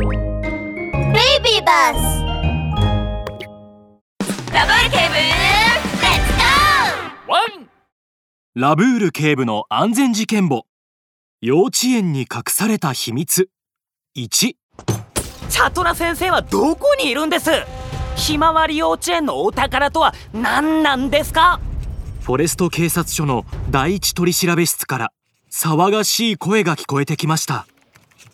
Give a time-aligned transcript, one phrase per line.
[0.00, 2.22] ビーバス
[4.52, 7.68] ラブール警部レッツゴーワン
[8.54, 10.66] ラブール警部の安全事件簿。
[11.40, 13.48] 幼稚園に隠された秘密。
[14.16, 17.50] 1チャトラ先生はどこにいるんです？
[18.16, 21.60] ひまわり幼稚園のお宝とは何なんですか？
[22.20, 25.12] フォレスト警察署の第一取調室から
[25.50, 27.66] 騒がしい声が聞こえてきました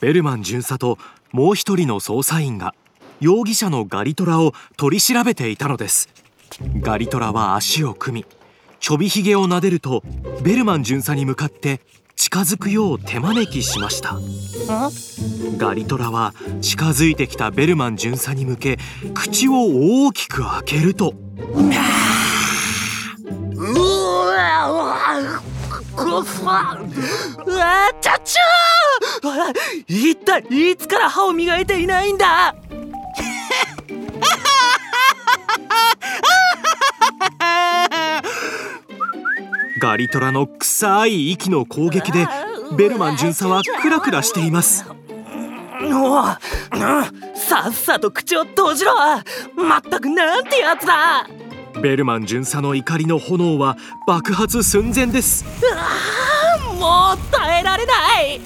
[0.00, 0.98] ベルマン巡査と
[1.32, 2.74] もう一人の捜査員が
[3.20, 6.08] 容疑者のガリトラを取り調べていたのです。
[6.80, 8.26] ガリトラは足を組み
[8.78, 10.02] ちょびひげを撫でると
[10.42, 11.80] ベルマン巡査に向かって
[12.14, 14.18] 近づくよう手招きしました。
[15.58, 18.78] ガリトラは近づいてきたベルマン巡査に向け
[19.14, 19.54] 口を
[20.06, 21.14] 大きく開けると
[23.54, 23.68] う
[24.28, 24.96] わうわ
[25.94, 26.78] くっさ
[27.46, 28.55] うわちゃちゃー
[29.88, 32.54] 一体いつから歯を磨いていないんだ？
[39.80, 42.26] ガリトラの臭い息の攻撃で
[42.76, 44.84] ベルマン巡査はクラクラしています。
[45.82, 46.24] おう
[47.34, 48.92] さっさと口を閉じろ。
[49.54, 51.26] まったくなんてやつだ。
[51.80, 55.44] ベルマン巡査の怒りの炎は爆発寸前です。
[56.78, 58.40] もう耐えられない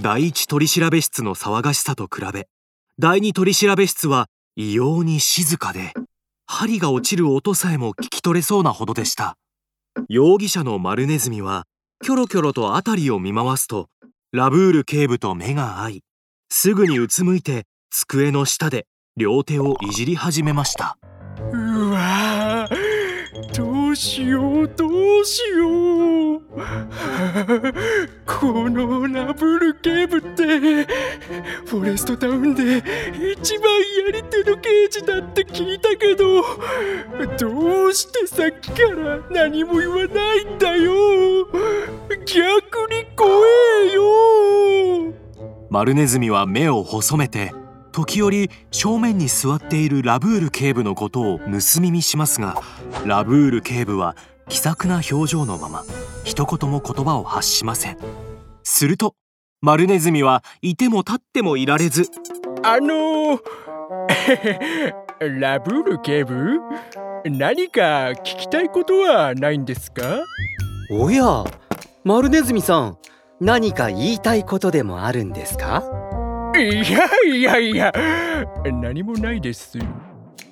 [0.00, 2.48] 第一取調室の騒がしさと比べ
[2.98, 5.94] 第二取調室は異様に静かで
[6.46, 9.36] 針が落ちる音さえも聞き取れそうなほどでした。
[10.08, 11.64] 容疑者のマルネズミは
[12.02, 13.88] キョロキョロと辺りを見回すと
[14.32, 16.04] ラブール警部と目が合い
[16.50, 20.98] すぐにうつむいて机の下で両手をいじり始めました。
[23.92, 26.42] うしようどうしよう。
[28.26, 30.86] このラブル警部って
[31.66, 32.82] フォレストタウンで
[33.32, 33.70] 一番
[34.06, 36.42] やり手の刑事だって聞いたけど
[37.38, 41.46] どうしてさっきから何も言わないんだよ。
[42.24, 43.30] 逆に怖
[43.84, 44.02] えよ。
[45.70, 47.52] マルネズミは目を細めて
[47.92, 52.56] 時折正面に座っているラブール警部のことを盗み見しますが
[53.06, 54.16] ラブール警部は
[54.48, 55.84] 気さくな表情のまま
[56.24, 57.98] 一言も言葉を発しません。
[58.64, 59.14] すると
[59.60, 62.08] マルネズミはいても立ってもいられず
[62.64, 63.38] あの
[65.40, 66.58] ラブール警部？
[67.24, 70.02] 何か聞きたいことはないんですか？
[70.90, 71.44] おや
[72.04, 72.98] マルネズミさん
[73.40, 75.82] 何か言いたいことでもあるんですか？
[76.58, 77.92] いやいやいや。
[78.64, 79.78] 何もないです。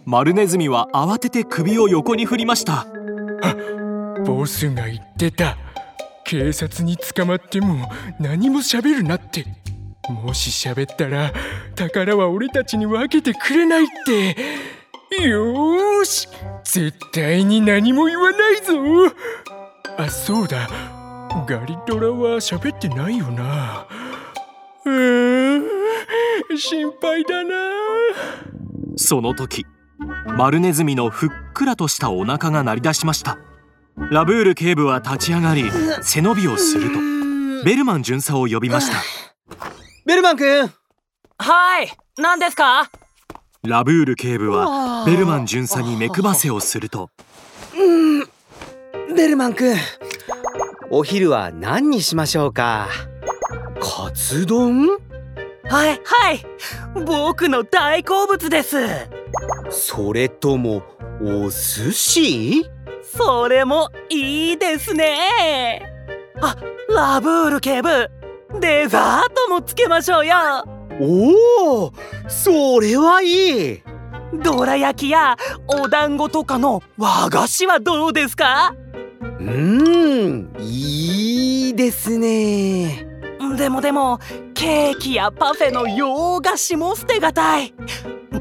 [0.05, 2.87] マルネズミは慌てて首を横に振りました。
[4.25, 5.57] ボスが言ってた。
[6.25, 7.89] 警察に捕まっても
[8.19, 9.45] 何も喋るなって。
[10.09, 11.33] もし喋ったら
[11.77, 14.37] 宝は俺たちに分けてくれないって。
[15.29, 16.29] よーし。
[16.65, 18.73] 絶対に何も言わないぞ。
[19.99, 20.69] あそうだ。
[21.47, 23.87] ガリトラは喋ってないよな。
[24.85, 25.20] うーん
[26.57, 27.55] 心配だな。
[28.97, 29.67] その時
[30.37, 33.39] マルネズミのふっくらとしたお腹が鳴り出しました。
[34.11, 35.71] ラブール警部は立ち上がり
[36.03, 36.99] 背伸びをすると
[37.65, 38.97] ベルマン巡査を呼びました。
[40.07, 40.73] ベルマン君。
[41.39, 42.91] はい何ですか？
[43.63, 47.11] ラブール警部はベルマン巡査に目配せをすると
[49.15, 49.77] ベルマン君。
[50.91, 52.89] お昼は何にしましょうか？
[53.81, 54.89] カツ丼？
[55.71, 56.01] はい。
[56.05, 56.45] はい。
[57.07, 58.77] 僕の大好物です。
[59.71, 60.83] それとも
[61.23, 62.67] お寿司？
[63.05, 65.81] それもいいですね。
[66.41, 66.57] あ
[66.89, 68.11] ラブール警部
[68.61, 70.35] デザートもつけましょうよ。
[71.01, 71.93] おお
[72.27, 73.83] それはいい。
[74.43, 75.37] どら焼きや
[75.69, 78.75] お団子とかの和菓子はどうですか？
[79.39, 83.07] うーんいいですね
[83.57, 84.19] でもでも
[84.55, 87.75] ケーキやパフェの洋菓子も捨てがたい。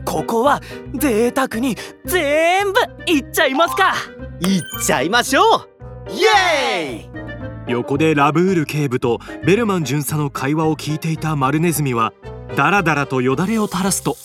[0.06, 0.62] ここは
[0.96, 1.76] 贅沢に
[2.06, 3.94] 全部いっちゃいますか。
[4.40, 5.70] いっちゃいましょう。
[6.10, 7.72] イエーイ。
[7.72, 12.14] 横でラブール警部とベルマン巡査の会話を聞いていたマルネズミは
[12.56, 14.16] ダラダラとよだれを垂らすと。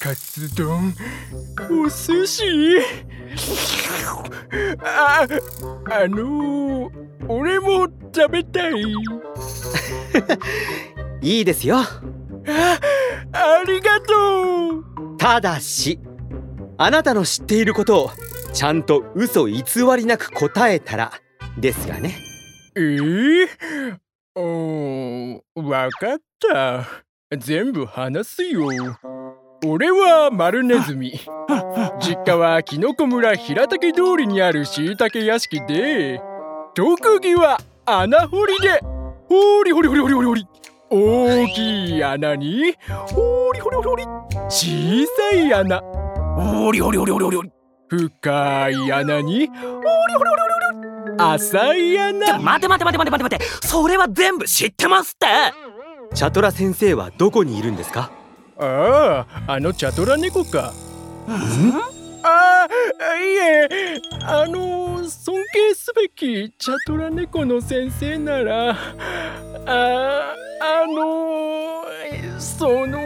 [0.00, 0.94] カツ丼
[1.70, 2.44] お寿司。
[4.84, 5.26] あ
[5.90, 6.90] あの
[7.28, 8.72] 俺も食べたい
[11.20, 11.78] いいですよ。
[11.78, 12.78] あ
[13.32, 15.16] ありがとう。
[15.18, 16.00] ただし
[16.78, 18.10] あなたの知っていることを
[18.52, 19.62] ちゃんと嘘偽
[19.96, 21.12] りなく答えたら
[21.58, 22.16] ですがね。
[22.74, 23.48] えー、
[24.34, 26.88] おーわかった。
[27.36, 28.68] 全部話すよ。
[29.64, 31.20] 俺は丸ネズミ。
[32.00, 36.20] 実家はキノコ村平竹通りにあるしいたけ屋敷で
[36.74, 38.80] 特技は穴掘りで
[39.32, 40.46] ほりほりほりほりほりほり
[40.90, 44.04] 大きい穴にほりほりほりほり
[44.50, 45.82] 小さい穴。
[46.36, 47.50] おりおりおりおりおり
[47.88, 52.38] 深い穴にほりほりほりほりほり浅い穴。
[52.38, 53.66] 待て待て待て待て待て待て。
[53.66, 55.26] それは全部知ってますって。
[56.14, 58.10] チャトラ先生はどこにいるんですか？
[58.58, 60.74] あああのチャトラ猫か。
[61.26, 61.91] ああ
[63.22, 63.68] いえ
[64.22, 68.76] あの尊敬すべきチャトラ猫の先生ならあ
[70.60, 71.84] あの
[72.38, 72.98] その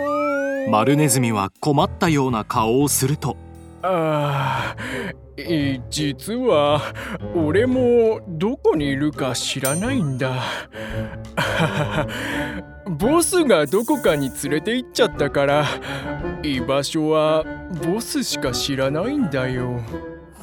[0.71, 3.37] 丸ネズミは困ったような顔をすると。
[3.83, 4.75] あ
[5.39, 6.81] い実は
[7.35, 10.43] 俺もどこにいるか知らないんだ。
[12.89, 15.65] ボスがどこかに連れて行っちゃったから
[16.47, 17.45] 居場所は
[17.85, 19.81] ボスしか知らないんだよ。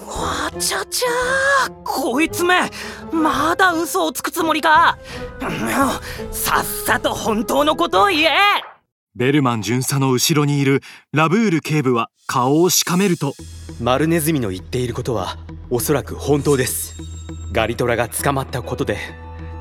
[0.06, 2.70] わちゃちゃーこいつめ
[3.12, 4.98] まだ嘘をつくつもりか。
[5.42, 8.30] うんさっさと本当のことを言え。
[9.16, 13.34] ベルマン巡査の後ろにいるラブール警部は顔をしかめると。
[13.80, 15.38] マルネズミの言っていることは
[15.70, 16.96] おそらく本当です。
[17.52, 18.98] ガリトラが捕まったことで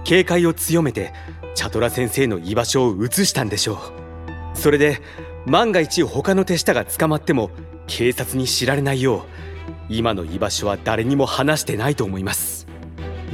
[0.04, 1.12] 警戒を強めて
[1.54, 4.58] チャトラ先生の居場所を移したんでしょう。
[4.58, 5.00] それで
[5.46, 7.50] 万が一他の手下が捕まっても
[7.86, 9.22] 警察に知られないよう
[9.88, 12.66] 今の居場所は誰にも話してないと思います。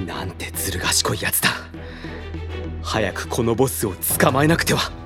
[0.07, 1.51] なんてずる賢いやつだ。
[2.83, 4.98] 早くこのボスを捕まえなくては。